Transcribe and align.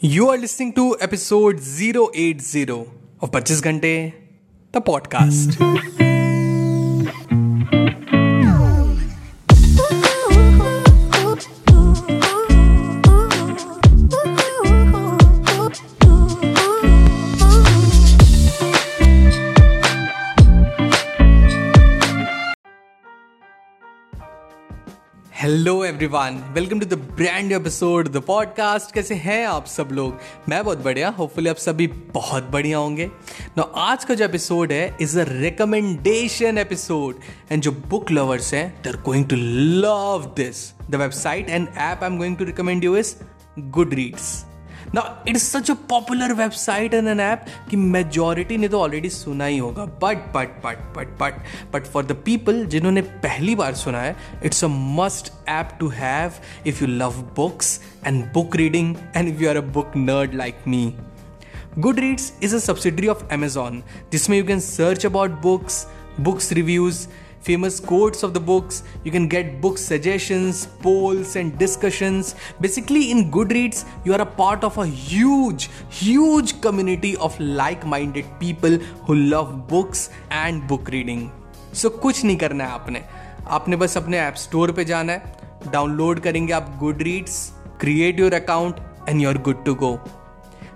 You 0.00 0.28
are 0.28 0.38
listening 0.38 0.74
to 0.74 0.96
episode 1.00 1.58
080 1.58 2.70
of 3.20 3.32
25 3.32 3.62
Ghante, 3.62 4.14
the 4.70 4.80
podcast. 4.80 6.07
Hello 25.38 25.84
everyone 25.84 26.52
welcome 26.54 26.80
to 26.80 26.86
the 26.86 26.94
brand 26.94 27.52
episode 27.52 28.08
the 28.08 28.16
podcast 28.16 28.94
कैसे 28.94 29.14
हैं 29.14 29.46
आप 29.46 29.66
सब 29.66 29.88
लोग? 29.92 30.18
मैं 30.48 30.64
बहुत 30.64 30.78
बढ़िया. 30.78 31.08
होपफुली 31.08 31.50
आप 31.50 31.56
सभी 31.56 31.86
बहुत 31.86 32.50
बढ़िया 32.50 32.78
होंगे. 32.78 33.10
नो 33.58 33.62
आज 33.62 34.04
का 34.04 34.14
जो 34.14 34.24
एपिसोड 34.24 34.72
है 34.72 34.96
is 35.00 35.20
a 35.20 35.24
recommendation 35.28 36.58
episode 36.58 37.14
and 37.52 37.62
जो 37.62 37.72
बुक 37.72 38.10
लवर्स 38.10 38.54
हैं 38.54 38.82
they 38.82 38.90
are 38.90 38.96
going 38.96 39.26
to 39.26 39.36
love 39.36 40.34
this 40.36 40.72
the 40.90 40.94
website 40.94 41.50
and 41.50 41.68
app 41.68 42.02
I 42.02 42.10
am 42.10 42.18
going 42.18 42.36
to 42.36 42.44
recommend 42.44 42.84
you 42.84 42.96
is 42.96 43.14
Goodreads 43.94 44.44
ना 44.94 45.02
it 45.28 45.36
is 45.36 45.42
such 45.42 45.70
a 45.70 45.74
popular 45.88 46.32
website 46.32 46.94
and 46.94 47.08
an 47.08 47.20
app 47.20 47.44
कि 47.70 47.76
majority 47.76 48.56
ने 48.56 48.68
तो 48.68 48.80
already 48.80 49.10
सुना 49.10 49.44
ही 49.44 49.58
होगा। 49.58 49.84
But 50.02 50.32
but 50.34 50.62
but 50.64 50.78
but 50.96 51.18
but 51.20 51.42
but 51.72 51.86
for 51.86 52.04
the 52.04 52.16
people 52.24 52.64
जिन्होंने 52.66 53.02
पहली 53.26 53.54
बार 53.54 53.74
सुना 53.74 54.00
है 54.00 54.16
it's 54.44 54.64
a 54.64 54.68
must 54.70 55.32
app 55.48 55.76
to 55.80 55.88
have 55.88 56.32
if 56.66 56.82
you 56.84 56.88
love 56.88 57.20
books 57.36 57.80
and 58.06 58.24
book 58.32 58.56
reading 58.56 58.96
and 59.16 59.28
if 59.28 59.42
you 59.42 59.48
are 59.48 59.56
a 59.56 59.66
book 59.76 59.92
nerd 59.96 60.34
like 60.34 60.58
me 60.68 60.92
Goodreads 61.98 62.32
is 62.42 62.54
a 62.56 62.58
subsidiary 62.58 63.08
of 63.08 63.24
Amazon 63.34 63.80
जिसमें 64.12 64.38
you 64.38 64.44
can 64.44 64.60
search 64.60 65.06
about 65.06 65.30
books 65.42 65.86
books 66.20 66.52
reviews 66.52 67.06
famous 67.40 67.80
quotes 67.80 68.22
of 68.22 68.34
the 68.34 68.40
books. 68.40 68.82
You 69.04 69.10
can 69.10 69.28
get 69.28 69.60
book 69.60 69.78
suggestions, 69.78 70.66
polls, 70.82 71.36
and 71.36 71.58
discussions. 71.58 72.34
Basically, 72.60 73.10
in 73.10 73.30
Goodreads, 73.30 73.84
you 74.04 74.12
are 74.12 74.20
a 74.20 74.26
part 74.26 74.64
of 74.64 74.78
a 74.78 74.86
huge, 74.86 75.70
huge 75.90 76.60
community 76.60 77.16
of 77.16 77.38
like 77.40 77.86
minded 77.86 78.26
people 78.40 78.78
who 79.06 79.14
love 79.14 79.68
books 79.68 80.10
and 80.30 80.66
book 80.66 80.88
reading. 80.88 81.30
So, 81.72 81.90
कुछ 81.90 82.24
नहीं 82.24 82.36
करना 82.36 82.64
है 82.64 82.70
आपने 82.70 83.04
आपने 83.48 83.76
बस 83.76 83.96
अपने 83.96 84.18
app 84.18 84.34
store 84.36 84.72
पे 84.72 84.84
जाना 84.84 85.12
है 85.12 85.70
डाउनलोड 85.72 86.20
करेंगे 86.20 86.52
आप 86.52 86.76
Goodreads 87.02 87.36
create 87.80 88.20
your 88.20 88.34
account 88.34 88.80
and 89.08 89.20
you 89.20 89.28
are 89.28 89.38
good 89.42 89.64
to 89.64 89.74
go 89.74 89.98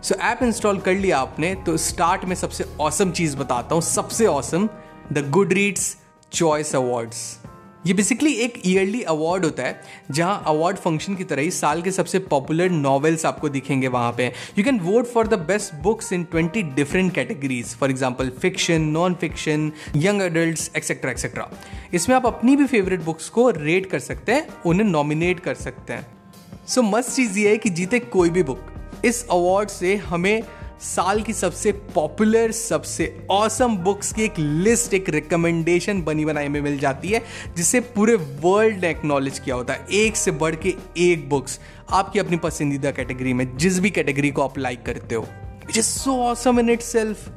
so 0.03 0.15
app 0.31 0.43
install 0.43 0.79
कर 0.87 0.95
लिया 0.95 1.19
आपने 1.19 1.55
तो 1.67 1.77
स्टार्ट 1.77 2.25
में 2.25 2.35
सबसे 2.37 2.65
औसम 2.81 3.11
चीज़ 3.19 3.37
बताता 3.37 3.75
हूँ 3.75 3.83
सबसे 3.83 4.27
awesome 4.27 4.69
the 5.13 5.29
Goodreads 5.53 5.97
choice 6.35 6.75
awards 6.77 7.39
ये 7.87 7.95
बेसिकली 7.95 8.33
एक 8.35 8.61
ईयरली 8.67 9.01
अवार्ड 9.03 9.45
होता 9.45 9.63
है, 9.63 9.81
जहाँ 10.11 10.43
अवार्ड 10.47 10.77
फ़ंक्शन 10.77 11.15
की 11.15 11.25
तरह 11.25 11.43
ही 11.43 11.51
साल 11.51 11.83
के 11.83 11.91
सबसे 11.91 12.19
पॉपुलर 12.27 12.71
नॉवेल्स 12.71 13.25
आपको 13.27 13.49
दिखेंगे 13.49 13.89
वहाँ 13.89 14.13
पे। 14.13 14.27
You 14.59 14.65
can 14.65 14.79
vote 14.81 15.07
for 15.07 15.27
the 15.29 15.39
best 15.49 15.75
books 15.83 16.13
in 16.13 16.25
twenty 16.25 16.63
different 16.63 17.13
categories 17.15 17.75
for 17.77 17.91
example 17.91 18.31
fiction 18.41 18.83
non 18.91 19.15
fiction 19.15 19.71
young 19.97 20.23
adult 20.23 20.77
etcetera 20.77 21.11
etcetera 21.11 21.51
इसमें 21.95 22.17
आप 22.17 22.27
अपनी 22.27 22.57
भी 22.57 22.67
फेवरेट 22.67 23.03
बुक्स 23.03 23.29
को 23.29 23.49
रेट 23.51 23.91
कर 23.91 23.99
सकते 24.01 24.33
हैं, 24.33 24.47
उन्हें 24.67 24.87
नॉमिनेट 24.87 25.41
कर 25.41 25.55
सकते 25.57 25.93
हैं। 25.93 26.07
सो 26.67 26.83
मस्त 26.83 27.15
चीज़ 27.17 27.39
ये 27.39 27.49
है 27.49 27.57
कि 27.57 27.71
जीते 27.71 27.99
कोई 28.01 28.31
भी 28.31 28.43
बुक 28.43 29.03
इस 29.05 29.27
अवार्ड 29.31 29.69
से 29.71 29.97
हमें 29.97 30.43
साल 30.83 31.21
की 31.23 31.33
सबसे 31.33 31.73
पॉपुलर 31.95 32.53
सबसे 32.53 33.05
औसम 33.31 33.77
बुक्स 33.77 34.13
की 34.13 34.23
एक 34.23 34.39
लिस्ट 34.39 34.95
एक 34.95 35.09
रिकमेंडेशन 35.09 36.03
बनी 36.03 36.25
बनाई 36.25 36.49
में 36.49 36.61
मिल 36.61 36.79
जाती 36.79 37.09
है 37.09 37.23
जिसे 37.57 37.81
पूरे 37.81 38.15
वर्ल्ड 38.43 38.81
ने 38.81 38.91
एक्नॉलेज 38.91 39.39
किया 39.39 39.57
होता 39.57 39.73
है। 39.73 39.87
एक 39.95 40.17
से 40.17 40.31
बढ़ 40.33 40.55
के 40.57 40.75
एक 40.99 41.29
बुक्स 41.29 41.59
आपकी 41.91 42.19
अपनी 42.19 42.37
पसंदीदा 42.37 42.91
कैटेगरी 42.91 43.33
में, 43.33 43.57
जिस 43.57 43.79
भी 43.79 43.91
कैटेगरी 43.91 44.31
को 44.31 44.43
आप 44.43 44.59
लाइक 44.59 44.83
करते 44.83 45.15
हो। 45.15 45.27
It 45.71 45.77
is 45.77 45.87
so 45.87 46.19
awesome 46.23 46.61
in 46.61 46.71
itself 46.81 47.29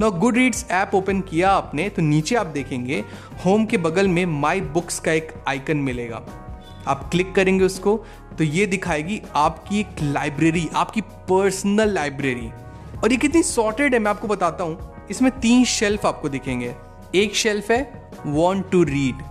ना 0.00 0.08
गुड 0.08 0.36
रीड्स 0.36 0.66
ऐप 0.70 0.94
ओपन 0.94 1.20
किया 1.20 1.50
आपने 1.50 1.88
तो 1.88 2.02
नीचे 2.02 2.36
आप 2.36 2.46
देखेंगे 2.46 3.04
होम 3.44 3.66
के 3.66 3.76
बगल 3.78 4.08
में 4.08 4.24
माई 4.26 4.60
बुक्स 4.60 5.00
का 5.00 5.12
एक 5.12 5.32
आइकन 5.48 5.76
मिलेगा। 5.78 6.26
आप 6.86 7.08
क्लिक 7.10 7.34
करेंगे 7.34 7.64
उसको 7.64 7.96
तो 8.38 8.44
ये 8.44 8.66
दिखाएगी 8.66 9.22
आपकी 9.36 9.80
एक 9.80 10.02
लाइब्रेरी 10.02 10.68
आपकी 10.74 11.00
पर्सनल 11.00 11.92
लाइब्रेरी 11.92 12.50
और 13.02 13.12
ये 13.12 13.16
कितनी 13.16 13.42
सॉर्टेड 13.44 13.94
है, 13.94 13.98
मैं 14.00 14.10
आपको 14.10 14.28
बताता 14.28 14.64
हूँ। 14.64 15.06
इसमें 15.10 15.30
तीन 15.40 15.64
शेल्फ 15.66 16.06
आपको 16.06 16.28
दिखेंगे। 16.28 16.74
एक 17.14 17.34
शेल्फ 17.36 17.70
है 17.70 18.10
वॉन्ट 18.26 18.70
टू 18.70 18.82
रीड 18.84 19.22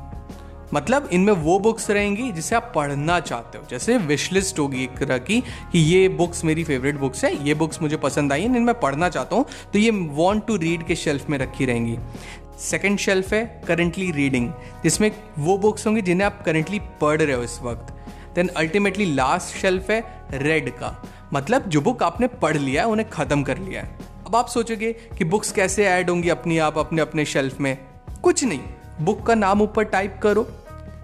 मतलब 0.73 1.07
इनमें 1.13 1.31
वो 1.33 1.57
बुक्स 1.59 1.89
रहेंगी 1.89 2.31
जिसे 2.31 2.55
आप 2.55 2.71
पढ़ना 2.75 3.19
चाहते 3.19 3.57
हो। 3.57 3.65
जैसे 3.69 3.97
विश 3.97 4.31
लिस्ट 4.31 4.59
होगी 4.59 4.83
एक 4.83 4.97
तरह 4.99 5.17
की 5.19 5.39
कि 5.71 5.79
ये 5.79 6.07
बुक्स 6.11 6.43
मेरी 6.45 6.63
फेवरेट 6.63 6.95
बुक्स 6.95 7.23
है, 7.25 7.31
ये 7.47 7.53
बुक्स 7.53 7.81
मुझे 7.81 7.97
पसंद 7.97 8.33
आई 8.33 8.41
हैं 8.41 8.55
इनमें 8.55 8.79
पढ़ना 8.79 9.09
चाहता 9.09 9.35
हूँ 9.35 9.45
तो 9.73 9.79
ये 9.79 9.91
वॉन्ट 9.91 10.45
टू 10.47 10.55
रीड 10.55 10.85
के 10.87 10.95
शेल्फ 10.95 11.29
में 11.29 11.37
रखी 11.37 11.65
रहेंगी। 11.65 11.97
सेकेंड 12.61 12.97
शेल्फ 12.99 13.33
है 13.33 13.43
करेंटली 13.67 14.11
रीडिंग 14.11 14.51
जिसमें 14.83 15.11
वो 15.39 15.57
बुक्स 15.57 15.87
होंगी 15.87 16.01
जिन्हें 16.01 16.25
आप 16.25 16.41
करेंटली 16.45 16.79
पढ़ 17.01 17.21
रहे 17.21 17.35
हो 17.35 17.43
इस 17.43 17.59
वक्त। 17.63 17.93
देन 18.35 18.47
अल्टीमेटली 18.57 19.05
लास्ट 19.13 19.55
शेल्फ 19.57 19.89
है 19.91 20.03
रेड 20.33 20.69
का। 20.71 20.89
मतलब 21.33 21.69
जो 21.69 21.81
बुक 21.81 22.03
आपने 22.03 22.27
पढ़ 22.27 22.57
लिया 22.57 22.81
है, 22.81 22.87
उन्हें 22.87 23.09
ख़त्म 23.09 23.43
कर 23.43 23.57
लिया 23.57 23.81
है। 23.81 23.97
अब 24.27 24.35
आप 24.35 24.47
सोचोगे 24.47 24.91
कि 25.17 25.23
बुक्स 25.23 25.51
कैसे 25.51 25.85
ऐड 25.85 26.09
होंगी 26.09 26.29
अपनी 26.29 26.57
आप, 26.57 26.77
अपने 26.77 27.01
अपने 27.01 27.25
शेल्फ 27.25 27.59
में? 27.59 27.77
कुछ 28.23 28.43
नहीं। 28.43 28.59
बुक 29.01 29.25
का 29.25 29.35
नाम 29.35 29.61
ऊपर 29.61 29.83
टाइप 29.83 30.19
करो। 30.23 30.47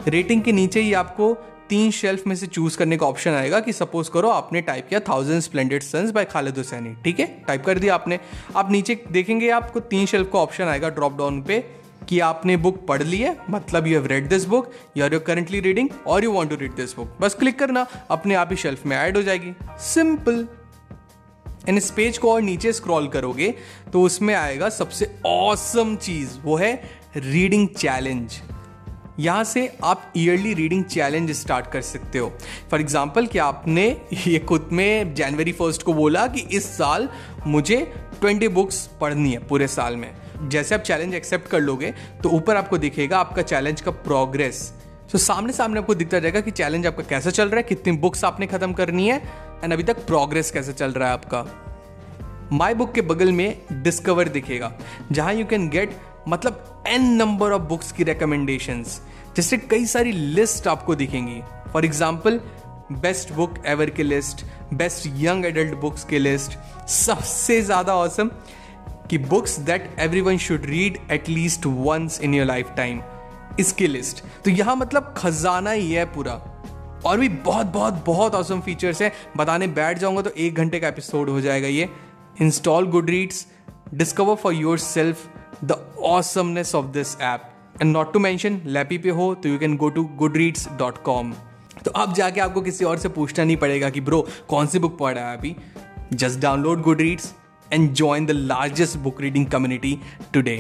रेटिंग 0.08 0.42
के 0.42 0.52
नीचे 0.52 0.82
ही 0.82 0.94
आपको 0.94 1.34
तीन 1.70 1.92
शेल्फ 1.92 2.28
में 2.28 2.36
से 2.36 2.48
चूज़ 2.48 2.78
करने 2.78 2.98
का 2.98 3.06
ऑप्शन 3.06 3.32
आएगा 3.32 3.60
कि 3.60 3.74
सपोज़ 3.74 4.10
करो 4.12 4.30
आपने 4.30 4.62
टाइप 4.62 4.88
किया 4.90 5.00
thousand 5.00 5.42
splendid 5.42 5.84
suns 5.84 6.12
by 6.12 6.26
Khalid 6.26 6.58
Hosseini 6.58 6.94
ठीक 7.04 7.20
है? 7.20 7.26
टाइप 7.48 7.66
कर 7.66 7.80
दिया 7.80 7.94
आपने। 7.96 8.20
आप 8.56 8.72
नीचे 8.72 9.04
देखेंगे 9.12 9.50
आपको 9.50 9.80
तीन 9.80 10.06
शेल्फ 10.06 10.30
का 10.34 10.40
ऑप्शन 10.40 10.64
आएगा 10.64 10.90
ड्रॉप 10.90 11.18
डाउन 11.18 11.42
पे। 11.42 11.64
कि 12.14 12.20
आपने 12.22 12.56
बुक 12.58 12.76
पढ़ 12.88 13.02
ली 13.04 13.18
है 13.18 13.36
मतलब 13.50 13.88
you 13.88 13.94
have 13.94 14.06
read 14.08 14.28
this 14.30 14.46
book 14.48 14.72
you 14.98 15.04
are 15.04 15.14
you 15.14 15.20
currently 15.22 15.60
reading 15.60 15.90
और 16.08 16.24
you 16.24 16.32
want 16.32 16.50
to 16.50 16.56
read 16.56 16.74
this 16.76 16.96
book 16.96 17.16
बस 17.22 17.36
क्लिक 17.36 17.58
करना, 17.60 17.86
अपने 18.12 18.36
आप 18.36 18.50
ही 18.52 18.58
शेल्फ 18.58 18.86
में 18.86 18.96
ऐड 18.98 19.18
हो 19.18 19.24
जाएगी। 19.24 19.54
सिंपल 19.84 20.48
इन 21.70 21.78
इस 21.78 21.90
पेज 21.92 22.18
को 22.18 22.32
और 22.32 22.42
नीचे 22.42 22.74
स्क्रॉल 22.74 23.08
करोगे 23.08 23.54
तो 23.94 24.02
उसमें 24.04 24.34
आएगा 24.36 24.70
सबसे 24.72 25.14
ऑसम 25.26 25.96
चीज़, 25.98 26.40
वो 26.40 26.56
है 26.58 26.74
रीडिंग 27.18 27.68
चैलेंज 27.70 28.42
यहाँ 29.20 29.44
से 29.44 29.68
आप 29.84 30.12
ईयरली 30.18 30.54
रीडिंग 30.54 30.84
चैलेंज 30.86 31.32
स्टार्ट 31.34 31.68
कर 31.72 31.82
सकते 31.84 32.20
हो। 32.20 32.32
फॉर 32.72 32.82
एग्ज़ाम्पल 32.82 33.28
कि 33.28 33.40
आपने 33.40 33.86
ये 34.28 34.40
खुद 34.42 34.70
में 34.72 35.14
जनवरी 35.16 35.52
फ़र्स्ट 35.54 35.84
को 35.84 35.94
बोला 35.94 36.26
कि 36.28 36.48
इस 36.52 36.66
साल 36.78 37.08
मुझे 37.48 37.78
ट्वेंटी 38.20 38.48
बुक्स 38.50 38.86
पढ़नी 39.02 39.32
है, 39.32 39.48
पूरे 39.48 39.68
साल 39.70 39.96
में। 39.96 40.12
जैसे 40.50 40.76
आप 40.76 40.82
चैलेंज 40.82 41.14
एक्सेप्ट 41.16 41.48
कर 41.48 41.60
लोगे 41.60 41.94
तो 42.24 42.30
ऊपर 42.30 42.56
आपको 42.56 42.78
दिखेगा 42.78 43.18
आपका 43.18 43.42
चैलेंज 43.42 43.82
का 43.82 43.92
प्रोग्रेस 43.92 44.72
तो 45.12 45.18
सामने 45.18 45.54
सामने 45.54 45.80
आपको 45.80 45.96
दिखता 45.96 46.20
जाएगा 46.20 46.40
कि 46.42 46.52
चैलेंज 46.52 46.88
आपका 46.88 47.04
कैसे 47.04 47.32
चल 47.32 47.50
रहा 47.50 47.58
है, 47.58 47.64
कितनी 47.64 47.98
बुक्स 47.98 48.24
आपने 48.26 48.48
खत्म 48.48 48.74
करनी 48.74 49.08
है 49.08 49.18
एंड 49.64 49.74
अभी 49.74 49.84
तक 49.84 50.06
प्रोग्रेस 50.06 50.52
कैसे 50.52 50.74
चल 50.74 50.92
रहा 50.92 51.08
है 51.08 51.14
आपका. 51.14 51.46
माई 52.52 52.74
बुक 52.74 52.94
के 52.94 53.02
बगल 53.02 53.32
में 53.32 53.58
डिस्कवर 53.74 54.30
दिखेगा, 54.30 54.72
जहाँ 55.12 55.34
यू 55.34 55.46
कैन 55.46 55.70
गेट 55.70 55.96
मतलब 56.28 56.84
एन 56.88 57.06
नंबर 57.14 57.52
ऑफ़ 57.52 57.62
बुक्स 57.70 57.92
की 57.92 58.04
रिकमेंडेशन 58.04 58.84
जिससे 59.36 59.58
कई 59.60 59.86
सारी 59.86 60.12
लिस्ट 60.12 60.68
आपको 60.68 60.96
दिखेंगी. 60.96 61.42
For 61.74 61.86
example 61.86 62.40
best 62.94 63.32
book 63.34 63.54
ever 63.66 63.90
की 63.90 64.04
list 64.04 64.46
best 64.74 65.08
young 65.20 65.46
adult 65.46 65.74
books 65.82 66.04
की 66.06 66.20
लिस्ट 66.20 66.58
सबसे 66.90 67.62
ज़्यादा 67.62 67.96
औसम 67.96 68.30
कि 69.10 69.18
books 69.18 69.58
that 69.60 69.96
everyone 70.22 70.38
should 70.38 70.66
read 70.66 70.98
at least 71.12 71.66
once 71.66 72.20
in 72.22 72.34
your 72.34 72.46
lifetime 72.78 73.02
इसकी 73.60 73.88
लिस्ट 73.88 74.24
तो 74.46 74.52
यहाँ 74.52 74.76
मतलब 74.76 75.14
खजाना 75.18 75.72
ही 75.72 75.92
है 75.92 76.06
पूरा। 76.06 76.34
और 77.06 77.20
भी 77.20 77.30
बहुत 77.30 77.66
बहुत 77.66 78.04
बहुत 78.06 78.36
ऑसम 78.36 78.62
फीचर्स 78.62 79.02
है। 79.02 79.12
बताने 79.38 79.68
बैठ 79.68 79.98
जाऊँगा 79.98 80.22
तो 80.22 80.30
एक 80.30 80.56
घंटे 80.56 80.80
का 80.80 80.88
एपिसोड 80.88 81.30
हो 81.30 81.42
जाएगा 81.42 81.68
ये। 81.68 81.90
Install 82.42 82.88
Goodreads 83.10 83.46
discover 83.94 84.36
for 84.36 84.54
yourself 84.80 85.28
the 85.64 85.72
awesomeness 86.04 86.74
of 86.76 86.86
this 86.86 87.16
app 87.22 87.50
and 87.82 87.92
not 87.92 88.14
to 88.14 88.20
mention 88.20 88.62
lappy 88.66 88.98
पे 88.98 89.10
हो 89.10 89.34
तो 89.36 89.50
you 89.50 89.60
can 89.60 89.78
go 89.78 89.90
to 89.90 90.04
Goodreads 90.38 90.68
dot 90.78 91.02
com 91.04 91.34
तो 91.86 91.92
अब 91.92 92.14
जाके 92.14 92.42
आपको 92.42 92.62
किसी 92.62 92.86
और 92.86 92.98
से 92.98 93.10
पूछना 93.10 93.46
नहीं 93.46 93.58
पड़ेगा 93.58 93.90
कि 93.90 94.02
ब्रो 94.02 94.26
कौन 94.48 94.68
सी 94.68 94.80
बुक 94.80 94.98
पढ़ 94.98 95.14
रहा 95.16 95.30
है 95.32 95.38
अभी? 95.38 95.56
Just 96.14 96.40
download 96.40 96.82
Goodreads 97.02 97.34
and 97.74 97.94
join 97.94 98.26
the 98.26 98.32
largest 98.32 98.98
book 98.98 99.22
reading 99.22 99.46
community 99.46 99.98
today 100.34 100.58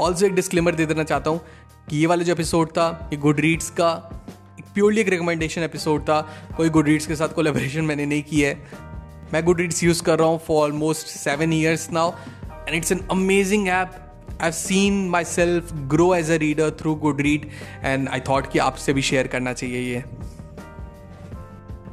also 0.00 0.26
एक 0.26 0.34
डिस्क्लेमर 0.34 0.74
दे 0.74 0.86
देना 0.86 1.04
चाहता 1.04 1.30
हूँ 1.30 1.40
कि 1.90 1.96
ये 1.96 2.06
वाला 2.06 2.22
जो 2.22 2.32
एपिसोड 2.32 2.70
था, 2.70 3.10
ये 3.12 3.16
गुड 3.18 3.40
रीड्स 3.40 3.70
का 3.70 3.92
प्योरली 4.74 5.00
एक 5.00 5.08
रिकमेंडेशन 5.08 5.62
एपिसोड 5.62 6.02
था। 6.02 6.20
कोई 6.56 6.68
गुड 6.68 6.86
रीड्स 6.86 7.06
के 7.06 7.16
साथ 7.16 7.28
कोलेबोरेशन 7.28 7.84
मैंने 7.84 8.06
नहीं 8.06 8.22
की 8.22 8.40
है। 8.40 8.54
मैं 9.32 9.44
गुड 9.44 9.60
रीड्स 9.60 9.82
यूज़ 9.84 10.02
कर 10.02 10.18
रहा 10.18 10.28
हूँ 10.28 10.40
for 10.46 10.62
almost 10.62 11.06
seven 11.06 11.52
years 11.52 11.90
now 11.92 12.12
and 12.42 12.74
it's 12.74 12.92
an 12.92 13.00
amazing 13.10 13.68
app 13.68 13.94
I 14.42 14.52
seen 14.52 15.08
myself 15.24 15.72
grow 15.72 16.14
as 16.14 16.30
as 16.30 16.38
reader 16.38 16.70
through 16.80 16.94
good 16.94 17.20
read 17.20 17.48
and 17.82 18.08
I 18.08 18.20
thought 18.20 18.50
कि 18.52 18.58
आपसे 18.58 18.92
भी 18.92 19.02
शेयर 19.02 19.26
करना 19.26 19.52
चाहिए 19.52 19.80
ये। 19.94 20.04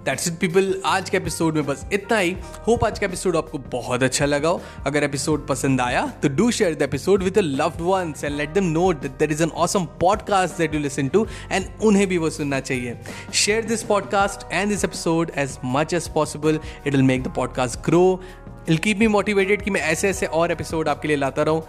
दैट्स 0.05 0.27
इट 0.27 0.33
पीपल 0.33 0.81
आज 0.85 1.09
के 1.09 1.17
एपिसोड 1.17 1.55
में 1.55 1.65
बस 1.65 1.85
इतना 1.93 2.17
ही। 2.17 2.35
होप 2.67 2.83
आज 2.85 2.99
का 2.99 3.05
एपिसोड 3.05 3.35
आपको 3.37 3.57
बहुत 3.71 4.03
अच्छा 4.03 4.25
लगा 4.25 4.49
हो। 4.49 4.61
अगर 4.85 5.03
एपिसोड 5.03 5.47
पसंद 5.47 5.81
आया 5.81 6.05
तो 6.23 6.29
do 6.29 6.49
share 6.51 6.75
the 6.75 6.81
episode 6.81 7.23
with 7.23 7.37
loved 7.39 7.81
ones 7.81 8.23
and 8.23 8.35
let 8.37 8.49
them 8.49 8.63
know 8.63 8.91
that 8.93 9.11
there 9.11 9.31
is 9.31 9.43
an 9.43 9.49
awesome 9.49 9.85
podcast 10.01 10.57
that 10.57 10.75
you 10.75 10.79
listen 10.79 11.07
to 11.07 11.25
and 11.51 11.65
उन्हें 11.83 12.07
भी 12.07 12.17
वो 12.17 12.29
सुनना 12.29 12.59
चाहिए। 12.59 12.97
Share 13.33 13.65
this 13.65 13.83
podcast 13.83 14.51
and 14.51 14.69
this 14.69 14.83
episode 14.85 15.31
as 15.35 15.57
much 15.65 15.93
as 15.93 16.07
possible 16.07 16.59
it 16.87 16.93
will 16.93 17.03
make 17.03 17.23
the 17.23 17.33
podcast 17.35 17.79
grow 17.85 18.21
will 18.69 18.77
keep 18.77 18.99
me 18.99 19.07
motivated 19.07 19.61
कि 19.61 19.71
मैं 19.71 19.81
ऐसे 19.81 20.09
ऐसे 20.09 20.25
और 20.25 20.51
एपिसोड 20.51 20.89
आपके 20.89 21.07
लिए 21.07 21.17
लाता 21.17 21.43
रहूँ। 21.43 21.63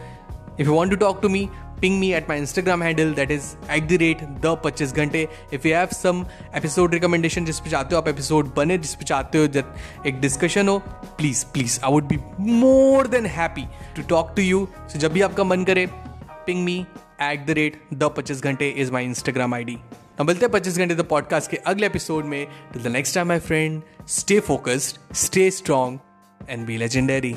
If 0.60 0.66
you 0.68 0.74
want 0.74 0.90
to 0.90 0.96
talk 0.96 1.22
to 1.22 1.28
me 1.28 1.48
ping 1.80 1.98
me 2.00 2.08
at 2.18 2.28
my 2.28 2.36
Instagram 2.42 2.82
handle 2.86 3.12
that 3.14 3.30
is 3.30 3.48
at 3.76 3.88
the 3.88 3.98
rate 4.02 4.22
the 4.44 4.52
25 4.64 4.94
घंटे 4.94 5.26
if 5.58 5.66
you 5.68 5.74
have 5.78 5.92
some 5.98 6.22
episode 6.60 6.94
recommendation 6.98 7.46
जिस 7.46 7.60
पे 7.60 7.70
चाहते 7.70 7.94
हो 7.94 8.00
आप 8.00 8.08
episode 8.14 8.54
बने 8.56 8.78
जिस 8.78 8.94
पे 8.94 9.04
चाहते 9.04 9.38
हो 9.38 9.46
जब 9.56 9.74
एक 10.06 10.20
discussion 10.20 10.68
हो 10.68 10.78
please 11.20 11.42
please 11.56 11.78
I 11.88 11.92
would 11.96 12.08
be 12.12 12.18
more 12.62 13.04
than 13.16 13.28
happy 13.40 13.66
to 13.98 14.06
talk 14.14 14.34
to 14.38 14.46
you 14.48 14.62
so 14.92 14.98
जब 15.04 15.12
भी 15.12 15.20
आपका 15.28 15.44
मन 15.44 15.64
करे 15.70 15.86
ping 16.48 16.64
me 16.70 16.78
at 17.28 17.46
the 17.50 17.58
rate 17.60 17.78
the 18.00 18.10
25 18.20 18.42
घंटे 18.42 18.74
is 18.84 18.96
my 18.96 19.04
Instagram 19.12 19.60
ID 19.60 19.76
अब 20.20 20.26
मिलते 20.26 20.46
हैं 20.46 20.50
पच्चीस 20.52 20.78
घंटे 20.78 20.94
द 20.94 21.04
पॉडकास्ट 21.10 21.50
के 21.50 21.56
अगले 21.70 21.86
एपिसोड 21.86 22.24
में 22.24 22.46
till 22.72 22.82
the 22.82 22.92
next 22.92 23.14
time 23.14 23.28
my 23.28 23.38
friend 23.48 23.82
stay 24.08 24.38
focused 24.46 25.14
stay 25.16 25.50
strong 25.50 25.98
and 26.48 26.66
be 26.66 26.76
legendary 26.76 27.34